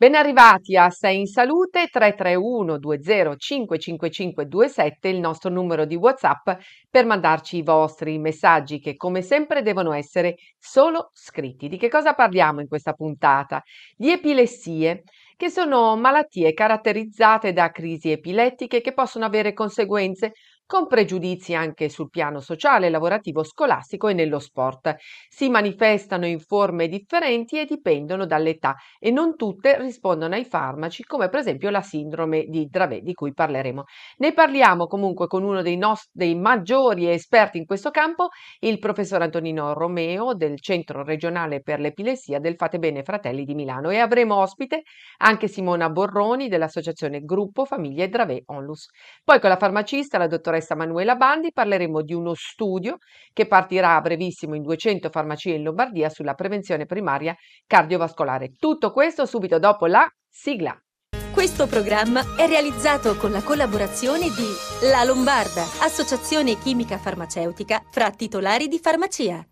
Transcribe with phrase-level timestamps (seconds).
[0.00, 6.50] Ben arrivati a Sei in Salute 331 20 55527, il nostro numero di WhatsApp
[6.88, 11.66] per mandarci i vostri messaggi che come sempre devono essere solo scritti.
[11.66, 13.60] Di che cosa parliamo in questa puntata?
[13.96, 15.02] Di epilessie,
[15.36, 20.34] che sono malattie caratterizzate da crisi epilettiche che possono avere conseguenze
[20.68, 24.96] con pregiudizi anche sul piano sociale, lavorativo, scolastico e nello sport.
[25.26, 31.30] Si manifestano in forme differenti e dipendono dall'età e non tutte rispondono ai farmaci, come
[31.30, 33.84] per esempio la sindrome di Dravet, di cui parleremo.
[34.18, 38.28] Ne parliamo comunque con uno dei, nost- dei maggiori esperti in questo campo,
[38.58, 43.88] il professor Antonino Romeo del Centro regionale per l'epilessia del Fate Bene Fratelli di Milano
[43.88, 44.82] e avremo ospite
[45.22, 48.88] anche Simona Borroni dell'associazione Gruppo Famiglie Dravet Onlus.
[49.24, 52.98] Poi con la farmacista, la dottoressa dottoressa Manuela Bandi parleremo di uno studio
[53.32, 57.34] che partirà a brevissimo in 200 farmacie in Lombardia sulla prevenzione primaria
[57.66, 58.52] cardiovascolare.
[58.58, 60.76] Tutto questo subito dopo la sigla.
[61.32, 68.66] Questo programma è realizzato con la collaborazione di La Lombarda, associazione chimica farmaceutica fra titolari
[68.66, 69.46] di farmacia.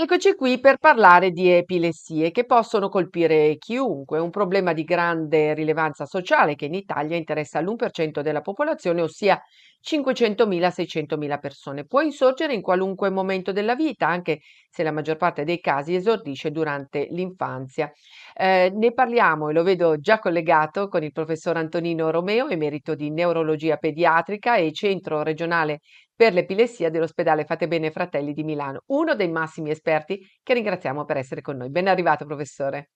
[0.00, 6.06] Eccoci qui per parlare di epilessie che possono colpire chiunque, un problema di grande rilevanza
[6.06, 9.42] sociale che in Italia interessa l'1% della popolazione, ossia
[9.80, 11.84] 500.000-600.000 persone.
[11.84, 14.38] Può insorgere in qualunque momento della vita, anche
[14.70, 17.90] se la maggior parte dei casi esordisce durante l'infanzia.
[18.34, 23.10] Eh, ne parliamo e lo vedo già collegato con il professor Antonino Romeo, emerito di
[23.10, 25.80] neurologia pediatrica e centro regionale
[26.18, 31.16] per l'epilessia dell'ospedale Fate Bene Fratelli di Milano, uno dei massimi esperti che ringraziamo per
[31.16, 31.70] essere con noi.
[31.70, 32.90] Ben arrivato, professore.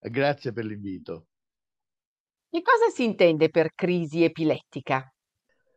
[0.00, 1.28] Grazie per l'invito.
[2.50, 5.14] Che cosa si intende per crisi epilettica?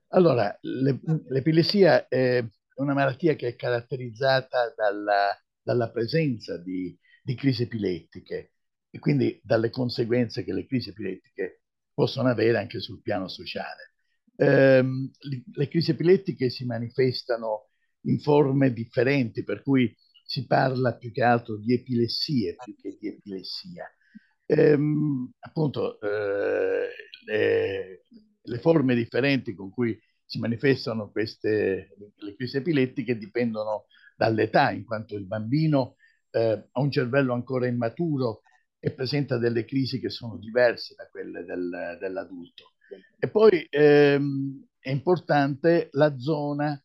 [0.07, 2.43] Allora, le, l'epilessia è
[2.77, 8.53] una malattia che è caratterizzata dalla, dalla presenza di, di crisi epilettiche
[8.89, 11.61] e quindi dalle conseguenze che le crisi epilettiche
[11.93, 13.92] possono avere anche sul piano sociale.
[14.36, 15.11] Ehm,
[15.54, 17.70] le crisi epilettiche si manifestano
[18.05, 19.95] in forme differenti, per cui
[20.26, 23.86] si parla più che altro di epilessie più che di epilessia.
[24.45, 26.89] Ehm, appunto, eh,
[27.26, 28.04] le,
[28.42, 33.86] le, forme differenti con cui si manifestano queste le crisi epilettiche dipendono
[34.16, 35.95] dall'età, in quanto il bambino
[36.32, 38.42] eh, ha un cervello ancora immaturo
[38.80, 42.73] e presenta delle crisi che sono diverse da quelle del, dell'adulto.
[43.17, 46.81] E poi ehm, è importante la zona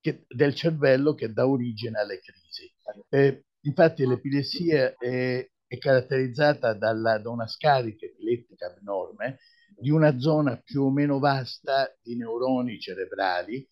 [0.00, 2.70] che, del cervello che dà origine alle crisi.
[3.08, 9.38] Eh, infatti l'epilessia è, è caratterizzata dalla, da una scarica epilettica abnorme
[9.76, 13.66] di una zona più o meno vasta di neuroni cerebrali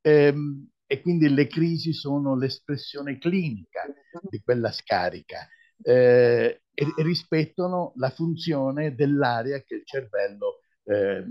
[0.00, 3.84] ehm, e quindi le crisi sono l'espressione clinica
[4.28, 5.46] di quella scarica
[5.82, 11.24] eh, e, e rispettano la funzione dell'area che il cervello eh,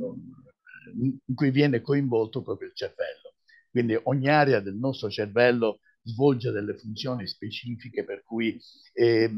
[1.00, 3.36] in cui viene coinvolto proprio il cervello.
[3.70, 8.60] Quindi ogni area del nostro cervello svolge delle funzioni specifiche per cui
[8.94, 9.30] eh,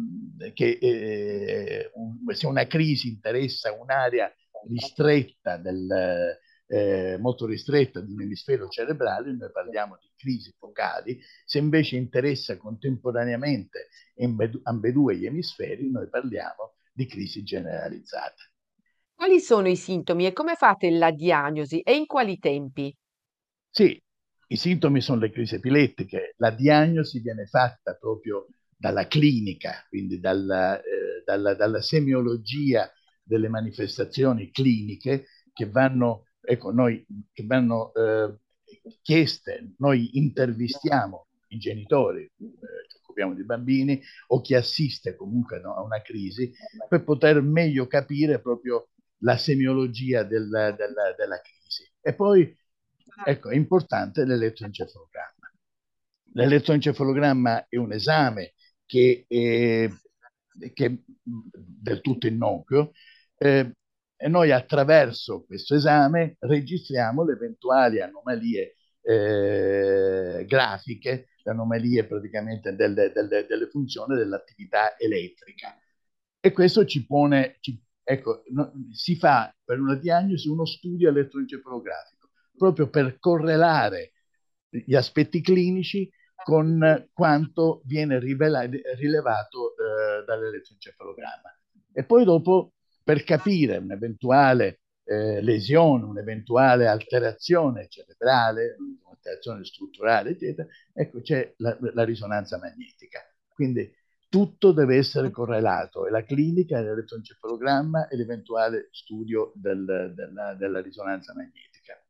[0.54, 4.34] che, eh, un, se una crisi interessa un'area
[4.68, 11.58] ristretta del, eh, molto ristretta di un emisfero cerebrale, noi parliamo di crisi focali, se
[11.58, 13.90] invece interessa contemporaneamente
[14.64, 18.51] ambedue gli emisferi, noi parliamo di crisi generalizzata.
[19.22, 22.92] Quali sono i sintomi e come fate la diagnosi e in quali tempi?
[23.70, 24.02] Sì,
[24.48, 30.80] i sintomi sono le crisi epilettiche, la diagnosi viene fatta proprio dalla clinica, quindi dalla,
[30.80, 38.40] eh, dalla, dalla semiologia delle manifestazioni cliniche che vanno, ecco, noi, che vanno eh,
[39.03, 45.76] chieste, noi intervistiamo i genitori, eh, ci occupiamo di bambini o chi assiste comunque no,
[45.76, 46.52] a una crisi
[46.90, 48.88] per poter meglio capire proprio
[49.22, 51.90] la semiologia del, del, della crisi.
[52.02, 52.56] E poi,
[53.26, 55.52] ecco, è importante l'elettroencefalogramma.
[56.34, 58.53] L'elettroencefalogramma è un esame
[58.85, 59.90] che è,
[60.73, 60.94] che è
[61.53, 62.91] del tutto innocuo
[63.38, 63.76] eh,
[64.16, 73.12] e noi attraverso questo esame registriamo le eventuali anomalie eh, grafiche, le anomalie praticamente delle,
[73.12, 75.76] delle, delle funzioni dell'attività elettrica.
[76.40, 82.29] E questo ci pone, ci Ecco, no, si fa per una diagnosi uno studio elettroencefalografico,
[82.58, 84.11] proprio per correlare
[84.69, 86.09] gli aspetti clinici
[86.43, 88.61] con quanto viene rivela-
[88.97, 91.58] rilevato eh, dall'elettroencefalogramma.
[91.93, 92.73] E poi dopo,
[93.03, 101.78] per capire un eventuale eh, lesione, un'eventuale alterazione cerebrale, un'alterazione strutturale, eccetera, ecco c'è la,
[101.93, 103.22] la risonanza magnetica.
[103.53, 103.90] Quindi
[104.32, 111.34] tutto deve essere correlato, e la clinica, l'elettroencefalogramma e l'eventuale studio del, della, della risonanza
[111.36, 112.02] magnetica.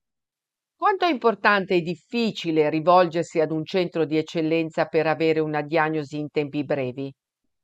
[0.75, 6.19] Quanto è importante e difficile rivolgersi ad un centro di eccellenza per avere una diagnosi
[6.19, 7.11] in tempi brevi?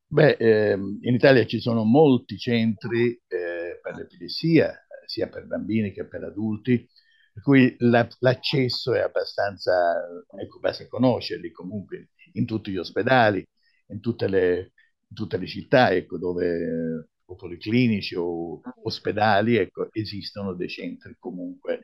[0.08, 4.74] Beh, ehm, in Italia ci sono molti centri eh, per l'epilessia,
[5.06, 6.84] sia per bambini che per adulti,
[7.32, 10.02] per cui la, l'accesso è abbastanza,
[10.36, 13.46] ecco, basta conoscerli comunque in tutti gli ospedali,
[13.90, 14.74] in tutte le,
[15.08, 21.82] in tutte le città, ecco, dove o policlinici o ospedali, ecco, esistono dei centri comunque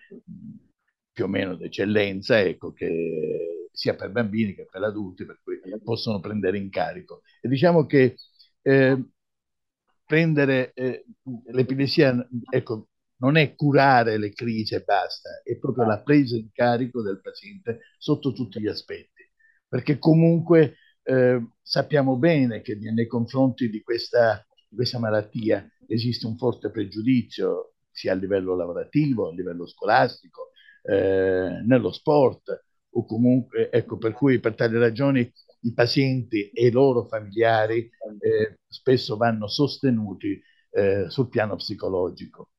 [1.12, 6.20] più o meno d'eccellenza, ecco, che sia per bambini che per adulti, per cui possono
[6.20, 7.22] prendere in carico.
[7.42, 8.16] E diciamo che
[8.62, 9.04] eh,
[10.06, 11.06] prendere eh,
[11.52, 17.02] l'epilessia, ecco, non è curare le crisi e basta, è proprio la presa in carico
[17.02, 19.24] del paziente sotto tutti gli aspetti,
[19.68, 26.38] perché comunque eh, sappiamo bene che nei confronti di questa, di questa malattia esiste un
[26.38, 30.52] forte pregiudizio sia a livello lavorativo, a livello scolastico,
[30.84, 32.66] eh, nello sport
[32.96, 37.90] o comunque, ecco, per cui per tali ragioni i pazienti e i loro familiari
[38.20, 40.40] eh, spesso vanno sostenuti
[40.72, 42.50] eh, sul piano psicologico.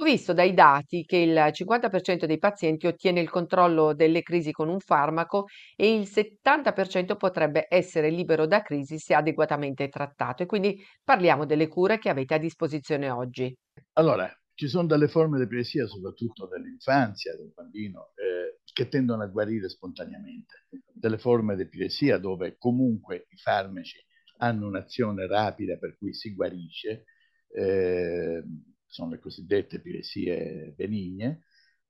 [0.00, 4.70] Ho visto dai dati che il 50% dei pazienti ottiene il controllo delle crisi con
[4.70, 5.44] un farmaco
[5.76, 10.42] e il 70% potrebbe essere libero da crisi se adeguatamente trattato.
[10.42, 13.54] E quindi parliamo delle cure che avete a disposizione oggi.
[13.98, 19.26] Allora, ci sono delle forme di epilessia, soprattutto dell'infanzia, del bambino, eh, che tendono a
[19.26, 20.66] guarire spontaneamente.
[20.94, 24.02] Delle forme di epilessia dove comunque i farmaci
[24.38, 27.04] hanno un'azione rapida per cui si guarisce,
[27.52, 28.42] eh,
[28.90, 31.44] sono le cosiddette epilessie benigne,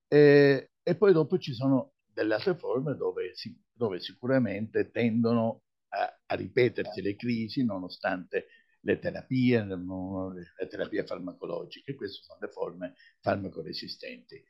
[0.06, 6.20] eh, e poi dopo ci sono delle altre forme dove, si, dove sicuramente tendono a,
[6.26, 8.47] a, ripetersi le crisi nonostante
[8.81, 14.43] le terapie, le terapie farmacologiche, queste sono le forme farmacoresistenti.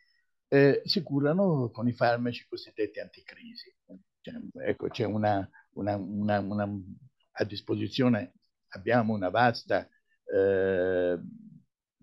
[0.49, 3.73] Eh, si curano con i farmaci cosiddetti anticrisi.
[4.21, 4.35] Cioè,
[4.67, 6.69] ecco, c'è una, una, una, una,
[7.33, 8.35] a disposizione,
[8.69, 9.89] abbiamo una vasta
[10.25, 11.19] eh,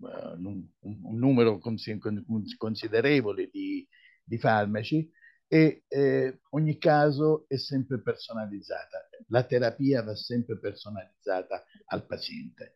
[0.00, 3.86] un, un, numero considerevole di,
[4.24, 5.10] di farmaci
[5.48, 12.74] e eh, ogni caso è sempre personalizzata, la terapia va sempre personalizzata al paziente.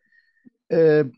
[0.65, 1.09] Eh,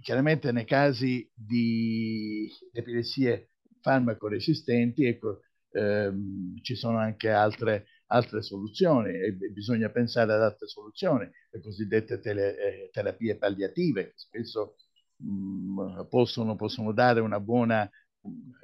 [0.00, 3.50] chiaramente nei casi di epilessie
[3.80, 5.40] farmacoresistenti, ecco,
[5.72, 12.20] ehm, ci sono anche altre, altre soluzioni e bisogna pensare ad altre soluzioni, le cosiddette
[12.20, 14.76] tele, eh, terapie palliative, che spesso
[15.16, 17.88] mh, mm, possono, possono, dare buona,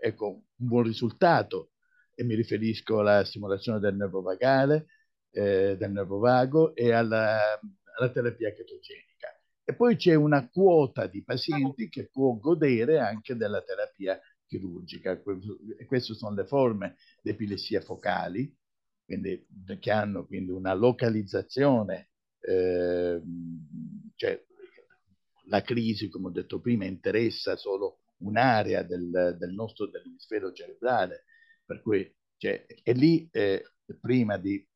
[0.00, 0.26] ecco,
[0.56, 1.72] un buon risultato
[2.14, 4.86] e mi riferisco alla stimolazione del nervo vagale,
[5.30, 7.58] eh, del nervo vago e alla,
[7.98, 9.28] alla terapia chetogenica.
[9.64, 15.22] E poi c'è una quota di pazienti che può godere anche della terapia chirurgica.
[15.78, 18.52] E queste sono le forme di epilessia focali,
[19.04, 19.46] quindi,
[19.78, 22.10] che hanno quindi una localizzazione,
[22.40, 23.22] eh,
[24.16, 24.44] cioè
[25.50, 31.24] la crisi, come ho detto prima, interessa solo un'area del, del nostro dell'emisfero cerebrale
[31.64, 33.64] per cui cioè, e lì eh,
[34.00, 34.66] prima di,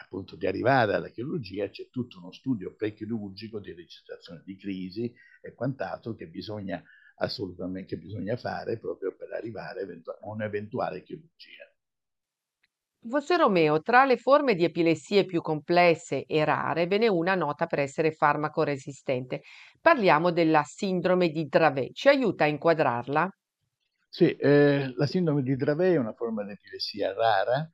[0.00, 5.54] appunto, di arrivare alla chirurgia c'è tutto uno studio prechirurgico di registrazione di crisi e
[5.54, 6.82] quant'altro che bisogna
[7.16, 11.71] assolutamente che bisogna fare proprio per arrivare a un'eventuale chirurgia.
[13.02, 17.66] Professor Romeo, tra le forme di epilessie più complesse e rare ve n'è una nota
[17.66, 19.42] per essere farmaco resistente.
[19.80, 21.92] Parliamo della sindrome di Dravet.
[21.94, 23.28] Ci aiuta a inquadrarla?
[24.08, 27.68] Sì, eh, la sindrome di Dravet è una forma di epilessia rara,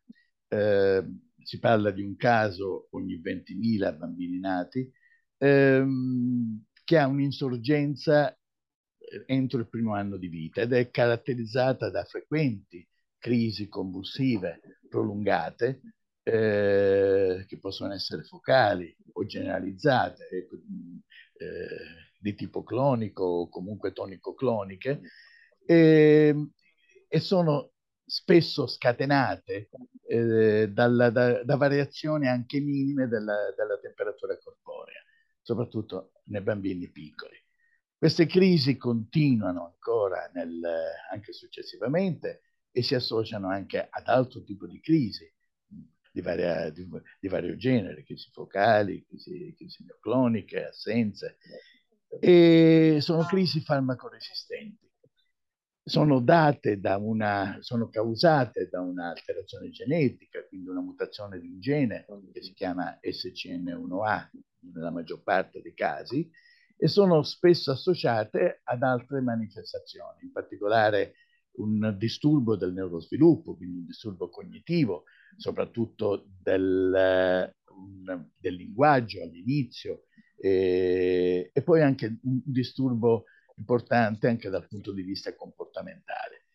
[0.48, 1.04] eh,
[1.42, 4.90] si parla di un caso ogni 20.000 bambini nati,
[5.36, 12.04] ehm, che ha un'insorgenza eh, entro il primo anno di vita ed è caratterizzata da
[12.04, 12.86] frequenti
[13.18, 15.80] crisi convulsive prolungate,
[16.22, 25.00] eh, che possono essere focali o generalizzate, ecco, eh, di tipo clonico o comunque tonico-cloniche,
[25.64, 26.50] e, ehm,
[27.08, 27.72] e sono
[28.04, 29.68] spesso scatenate
[30.06, 35.02] eh, dalla, da, da, variazioni anche minime della, della, temperatura corporea,
[35.42, 37.36] soprattutto nei bambini piccoli.
[37.96, 40.60] Queste crisi continuano ancora nel,
[41.10, 42.42] anche successivamente
[42.78, 45.28] e si associano anche ad altro tipo di crisi
[46.12, 51.38] di, varia, di, di vario genere, crisi focali, crisi, crisi neocloniche, assenze,
[52.20, 54.86] e sono crisi farmacoresistenti
[55.82, 62.42] sono da una, sono causate da un'alterazione genetica, quindi una mutazione di un gene che
[62.42, 64.28] si chiama SCN1A
[64.74, 66.30] nella maggior parte dei casi,
[66.76, 71.14] e sono spesso associate ad altre manifestazioni, in particolare
[71.58, 75.04] un disturbo del neurosviluppo, quindi un disturbo cognitivo,
[75.36, 80.04] soprattutto del, un, del linguaggio all'inizio,
[80.36, 83.24] e, e, poi anche un disturbo
[83.56, 86.46] importante anche dal punto di vista comportamentale.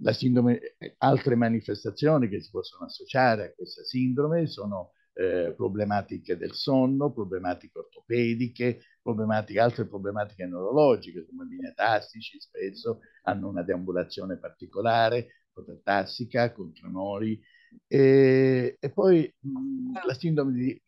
[0.00, 6.52] La sindrome, altre manifestazioni che si possono associare a questa sindrome sono eh, problematiche del
[6.54, 8.80] sonno, problematiche ortopediche,
[9.12, 15.44] problematiche, altre problematiche neurologiche come linee tassici, spesso hanno una deambulazione particolare,
[15.82, 17.40] tassica, con tremori,
[17.86, 20.82] e, e poi mh, la sindrome di,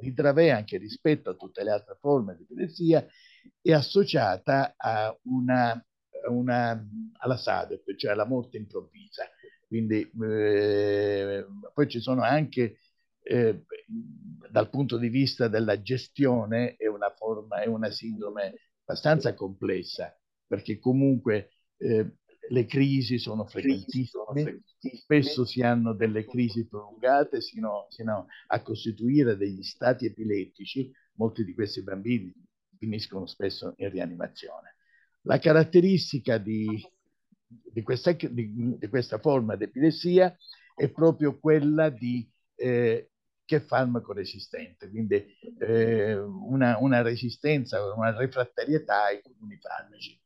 [0.00, 3.06] di Dravet, anche rispetto a tutte le altre forme di epilessia,
[3.60, 5.84] è associata a una,
[6.28, 6.84] una,
[7.18, 9.24] alla SADEP, cioè alla morte improvvisa.
[9.66, 12.78] Quindi eh, poi ci sono anche
[13.28, 13.64] eh,
[14.50, 18.54] dal punto di vista della gestione è una forma, è una sindrome
[18.84, 20.16] abbastanza complessa,
[20.46, 22.18] perché comunque eh,
[22.48, 29.64] le crisi sono frequentissime, spesso si hanno delle crisi prolungate sino, sino a costituire degli
[29.64, 32.32] stati epilettici, molti di questi bambini
[32.78, 34.76] finiscono spesso in rianimazione.
[35.22, 36.80] La caratteristica di,
[37.46, 40.36] di, questa, di, di questa, forma di epilessia
[40.76, 43.10] è proprio quella di eh,
[43.46, 45.24] che farmaco resistente, quindi
[45.60, 50.20] eh, una, una, resistenza, una refrattarietà ai comuni farmaci.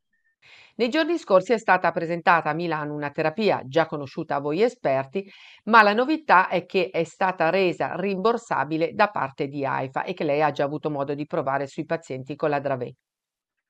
[0.75, 5.29] Nei giorni scorsi è stata presentata a Milano una terapia già conosciuta a voi esperti,
[5.65, 10.23] ma la novità è che è stata resa rimborsabile da parte di AIFA e che
[10.23, 12.95] lei ha già avuto modo di provare sui pazienti con la Dravet.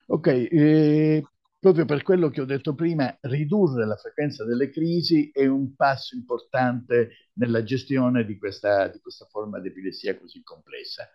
[0.07, 1.23] Ok, eh,
[1.61, 6.15] proprio per quello che ho detto prima, ridurre la frequenza delle crisi è un passo
[6.15, 11.07] importante nella gestione di questa, di questa forma di epilessia così complessa.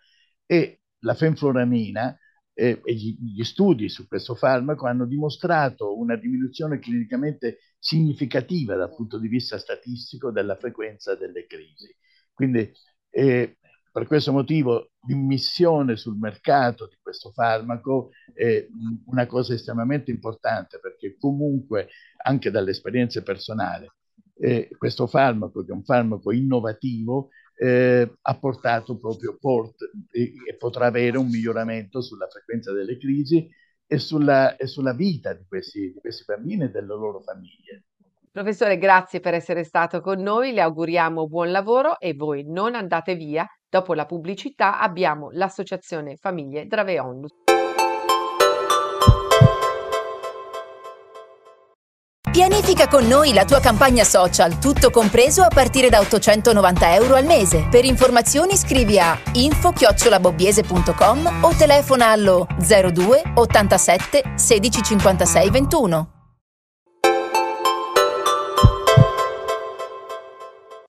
[0.45, 2.17] E la fenfluramina
[2.53, 8.95] eh, e gli, gli, studi su questo farmaco hanno dimostrato una diminuzione clinicamente significativa dal
[8.95, 11.93] punto di vista statistico della frequenza delle crisi.
[12.33, 12.71] Quindi
[13.09, 13.57] eh,
[13.97, 18.63] per questo motivo l'immissione sul mercato di questo farmaco è
[19.07, 21.87] una cosa estremamente importante perché comunque
[22.17, 23.89] anche dalle esperienze personali
[24.35, 29.77] eh, questo farmaco che è un farmaco innovativo eh, ha portato proprio port,
[30.11, 33.49] e, e, potrà avere un miglioramento sulla frequenza delle crisi
[33.87, 37.85] e sulla, e sulla vita di questi, di questi bambini e delle loro famiglie.
[38.31, 43.15] Professore, grazie per essere stato con noi, le auguriamo buon lavoro e voi non andate
[43.15, 43.47] via.
[43.69, 47.31] Dopo la pubblicità abbiamo l'Associazione Famiglie Drave Onlus.
[52.31, 57.25] Pianifica con noi la tua campagna social, tutto compreso a partire da 890 euro al
[57.25, 57.67] mese.
[57.69, 66.16] Per informazioni scrivi a info-bobbiese.com o telefona allo 02 87 16 56 21.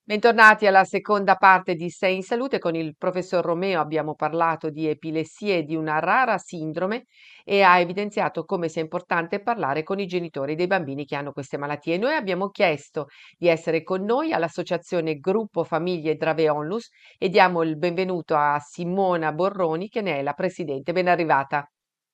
[0.08, 2.58] Bentornati alla seconda parte di Sei in Salute.
[2.58, 7.04] Con il professor Romeo abbiamo parlato di epilessie e di una rara sindrome
[7.44, 11.58] e ha evidenziato come sia importante parlare con i genitori dei bambini che hanno queste
[11.58, 11.98] malattie.
[11.98, 16.88] Noi abbiamo chiesto di essere con noi all'associazione Gruppo Famiglie Drave Onlus
[17.18, 20.92] e diamo il benvenuto a Simona Borroni che ne è la presidente.
[20.92, 21.70] Ben arrivata.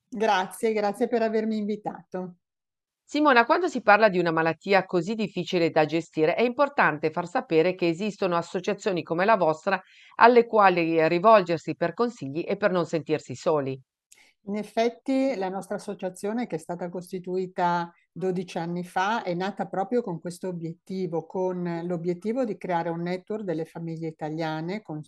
[0.09, 2.39] Grazie, grazie per avermi invitato.
[3.15, 7.77] Simona, quando si parla di una malattia così difficile da gestire, è importante far sapere
[7.77, 9.81] che esistono associazioni come la vostra
[10.17, 13.81] alle quali rivolgersi per consigli e per non sentirsi soli.
[14.47, 20.03] In effetti la nostra associazione che è stata costituita 12 anni fa è nata proprio
[20.03, 25.01] con questo obiettivo, con l'obiettivo di creare un network delle famiglie italiane con,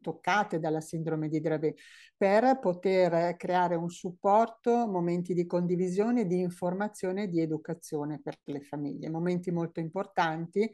[0.00, 1.78] toccate dalla sindrome di Dravet
[2.16, 8.62] per poter creare un supporto, momenti di condivisione, di informazione e di educazione per le
[8.62, 10.68] famiglie, momenti molto importanti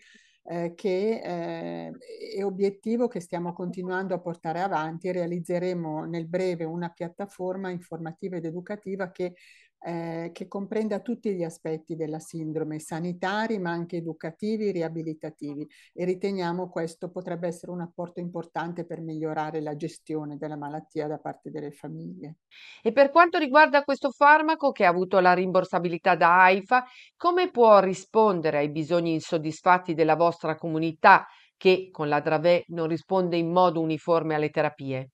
[0.48, 1.92] eh, che eh,
[2.36, 5.12] è obiettivo che stiamo continuando a portare avanti.
[5.12, 9.34] Realizzeremo nel breve una piattaforma informativa ed educativa che
[9.80, 16.68] eh, che comprenda tutti gli aspetti della sindrome, sanitari ma anche educativi, riabilitativi e riteniamo
[16.68, 21.70] questo potrebbe essere un apporto importante per migliorare la gestione della malattia da parte delle
[21.70, 22.36] famiglie.
[22.82, 26.84] E per quanto riguarda questo farmaco che ha avuto la rimborsabilità da AIFA,
[27.16, 33.36] come può rispondere ai bisogni insoddisfatti della vostra comunità che con la Dravet non risponde
[33.36, 35.10] in modo uniforme alle terapie?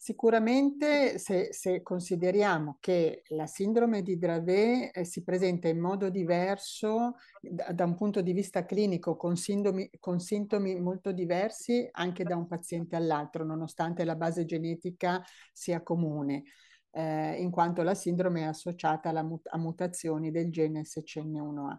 [0.00, 7.16] Sicuramente se, se, consideriamo che la sindrome di Dravet eh, si presenta in modo diverso
[7.40, 12.36] da, da, un punto di vista clinico, con, sindomi, con sintomi molto diversi anche da
[12.36, 15.20] un paziente all'altro, nonostante la base genetica
[15.52, 16.44] sia comune,
[16.92, 21.76] eh, in quanto la sindrome è associata alla a mutazioni del gene SCN1A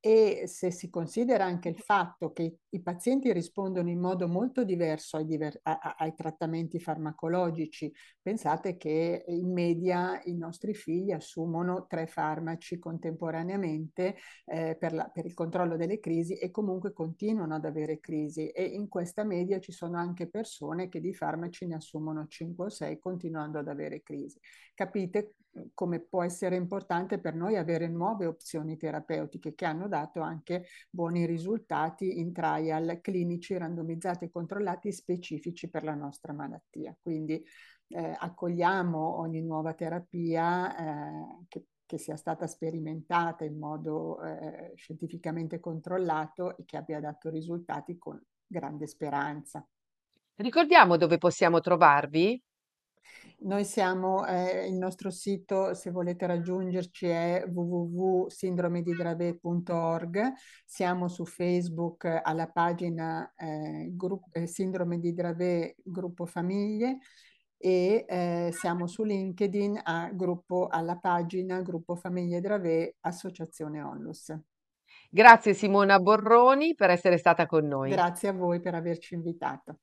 [0.00, 5.18] e se si considera anche il fatto che i pazienti rispondono in modo molto diverso
[5.18, 7.92] ai, diver- a- ai, trattamenti farmacologici,
[8.22, 14.16] pensate che in media i nostri figli assumono tre farmaci contemporaneamente
[14.46, 18.64] eh, per, la- per il controllo delle crisi e comunque continuano ad avere crisi e
[18.64, 22.98] in questa media ci sono anche persone che di farmaci ne assumono 5 o 6
[22.98, 24.38] continuando ad avere crisi.
[24.74, 25.34] Capite
[25.74, 31.26] come può essere importante per noi avere nuove opzioni terapeutiche che hanno dato anche buoni
[31.26, 36.96] risultati in trial clinici randomizzati e controllati specifici per la nostra malattia.
[36.98, 37.44] Quindi
[37.88, 45.60] eh, accogliamo ogni nuova terapia eh, che, che, sia stata sperimentata in modo eh, scientificamente
[45.60, 49.62] controllato e che abbia dato risultati con grande speranza.
[50.36, 52.42] Ricordiamo dove possiamo trovarvi?
[53.42, 60.32] Noi siamo, eh, il nostro sito, se volete raggiungerci, è www.sindromedidrave.org.
[60.66, 63.90] Siamo su Facebook alla pagina eh,
[64.32, 66.98] eh, Sindrome di Dravet Gruppo Famiglie
[67.56, 74.38] e eh, siamo su LinkedIn a gruppo, alla pagina Gruppo Famiglie Dravet Associazione Onlus.
[75.08, 77.88] Grazie Simona Borroni per essere stata con noi.
[77.88, 79.78] Grazie a voi per averci invitato.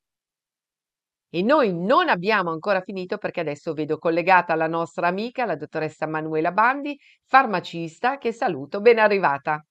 [1.30, 6.08] E noi non abbiamo ancora finito perché adesso vedo collegata la nostra amica, la dottoressa
[6.08, 8.80] Manuela Bandi, farmacista, che saluto.
[8.80, 9.64] Ben arrivata.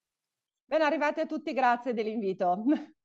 [0.65, 2.63] Ben arrivati a tutti, grazie dell'invito.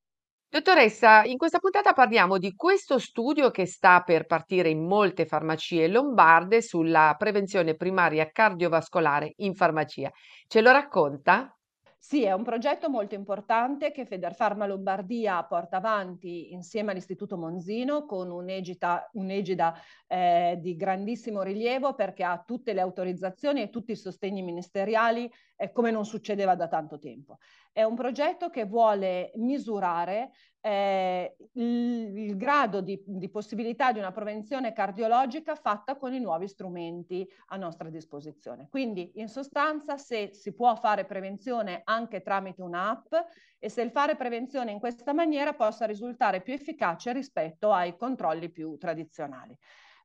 [0.51, 5.87] Dottoressa, in questa puntata parliamo di questo studio che sta per partire in molte farmacie
[5.87, 10.11] lombarde sulla prevenzione primaria cardiovascolare in farmacia.
[10.47, 11.55] Ce lo racconta?
[12.03, 18.31] Sì, è un progetto molto importante che Federfarma Lombardia porta avanti insieme all'Istituto Monzino con
[18.31, 19.75] un'egida, un'egida
[20.07, 25.71] eh, di grandissimo rilievo perché ha tutte le autorizzazioni e tutti i sostegni ministeriali eh,
[25.71, 27.37] come non succedeva da tanto tempo.
[27.71, 34.11] È un progetto che vuole misurare eh, il, il, grado di, di, possibilità di una
[34.11, 38.67] prevenzione cardiologica fatta con i nuovi strumenti a nostra disposizione.
[38.69, 43.13] Quindi in sostanza se si può fare prevenzione anche tramite un'app
[43.57, 48.49] e se il fare prevenzione in questa maniera possa risultare più efficace rispetto ai controlli
[48.49, 49.57] più tradizionali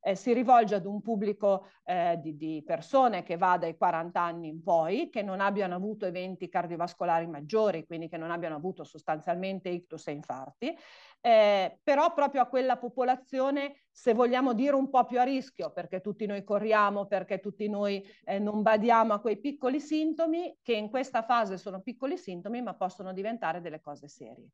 [0.06, 4.46] eh, si rivolge ad un pubblico eh, di, di, persone che va dai 40 anni
[4.46, 9.68] in poi, che non abbiano avuto eventi cardiovascolari maggiori, quindi che non abbiano avuto sostanzialmente
[9.68, 10.76] ictus e infarti,
[11.20, 16.00] eh, però proprio a quella popolazione, se vogliamo dire un po' più a rischio, perché
[16.00, 20.88] tutti noi corriamo, perché tutti noi eh, non badiamo a quei piccoli sintomi, che in
[20.88, 24.50] questa fase sono piccoli sintomi, ma possono diventare delle cose serie.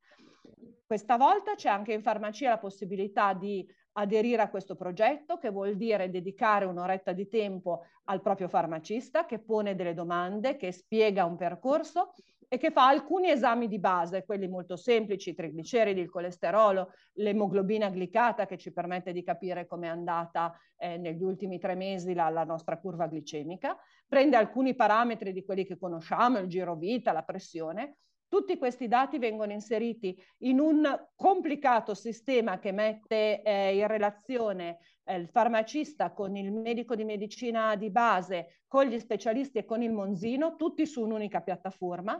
[0.86, 5.76] Questa volta c'è anche in farmacia la possibilità di aderire a questo progetto, che vuol
[5.76, 11.36] dire dedicare un'oretta di tempo al proprio farmacista, che pone delle domande, che spiega un
[11.36, 12.14] percorso
[12.52, 17.88] e che fa alcuni esami di base, quelli molto semplici, i trigliceridi, il colesterolo, l'emoglobina
[17.88, 22.28] glicata che ci permette di capire come è andata eh, negli ultimi tre mesi la,
[22.28, 23.74] la, nostra curva glicemica,
[24.06, 27.96] prende alcuni parametri di quelli che conosciamo, il giro vita, la pressione,
[28.32, 30.82] tutti questi dati vengono inseriti in un
[31.14, 37.76] complicato sistema che mette eh, in relazione eh, il farmacista con il medico di medicina
[37.76, 42.18] di base, con gli specialisti e con il Monzino, tutti su un'unica piattaforma,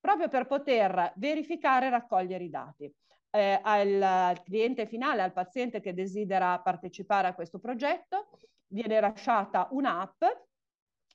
[0.00, 2.92] proprio per poter verificare e raccogliere i dati.
[3.30, 8.30] Eh, al, al cliente finale, al paziente che desidera partecipare a questo progetto,
[8.66, 10.24] viene lasciata un'app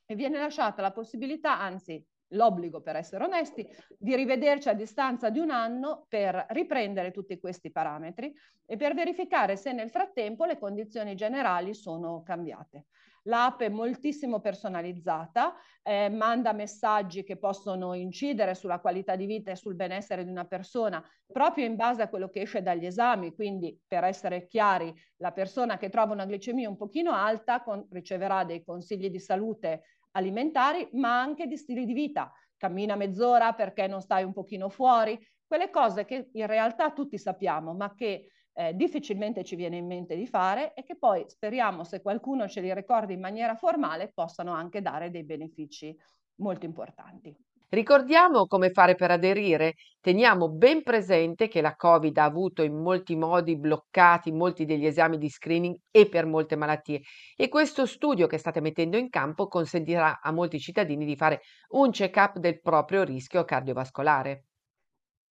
[0.06, 5.40] e viene lasciata la possibilità, anzi l'obbligo, per essere onesti, di rivederci a distanza di
[5.40, 8.34] un anno per riprendere tutti questi parametri
[8.66, 12.86] e per verificare se nel frattempo le condizioni generali sono cambiate.
[13.28, 19.58] L'app è moltissimo personalizzata, eh, manda messaggi che possono incidere sulla qualità di vita e
[19.58, 23.34] sul benessere di una persona proprio in base a quello che esce dagli esami.
[23.34, 28.46] Quindi, per essere chiari, la persona che trova una glicemia un pochino alta con, riceverà
[28.46, 32.32] dei consigli di salute alimentari, ma anche di stili di vita.
[32.58, 37.74] Cammina mezz'ora perché non stai un pochino fuori, quelle cose che in realtà tutti sappiamo,
[37.74, 42.02] ma che eh, difficilmente ci viene in mente di fare e che poi speriamo, se
[42.02, 45.96] qualcuno ce li ricorda in maniera formale, possano anche dare dei benefici
[46.40, 47.36] molto importanti.
[47.70, 49.76] Ricordiamo come fare per aderire.
[50.02, 55.18] Teniamo ben presente che la Covid ha avuto in molti modi bloccati molti degli esami
[55.18, 57.02] di screening e per molte malattie
[57.38, 61.90] e questo studio che state mettendo in campo consentirà a molti cittadini di fare un
[61.92, 64.44] check-up del proprio rischio cardiovascolare.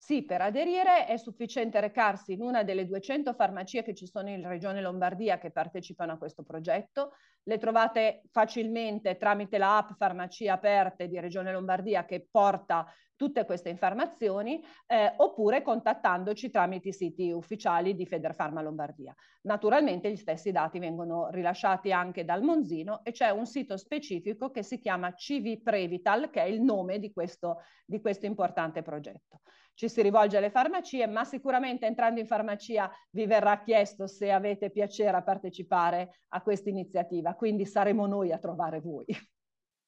[0.07, 4.47] Sì, per aderire è sufficiente recarsi in una delle 200 farmacie che ci sono in
[4.47, 7.15] Regione Lombardia che partecipano a questo progetto.
[7.43, 13.71] Le trovate facilmente tramite la app Farmacie Aperte di Regione Lombardia che porta tutte queste
[13.71, 19.13] informazioni eh, oppure contattandoci tramite i siti ufficiali di Federfarma Lombardia.
[19.43, 24.63] Naturalmente gli stessi dati vengono rilasciati anche dal Monzino e c'è un sito specifico che
[24.63, 29.41] si chiama CV Prevital che è il nome di questo, di questo importante progetto
[29.77, 34.71] ci si rivolge alle farmacie, ma sicuramente entrando in farmacia vi verrà chiesto se avete
[34.71, 39.05] piacere a partecipare a questa iniziativa, quindi saremo noi a trovare voi.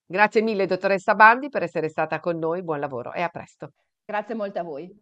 [0.04, 3.72] Grazie mille dottoressa Bandi per essere stata con noi, buon lavoro e a presto.
[4.04, 4.94] Grazie molto a voi.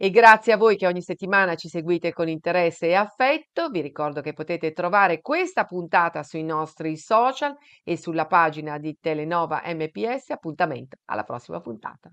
[0.00, 3.68] E grazie a voi che ogni settimana ci seguite con interesse e affetto.
[3.68, 9.62] Vi ricordo che potete trovare questa puntata sui nostri social e sulla pagina di Telenova
[9.64, 10.30] MPS.
[10.30, 12.12] Appuntamento alla prossima puntata.